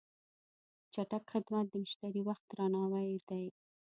[0.93, 3.45] چټک خدمت د مشتری وخت درناوی دی.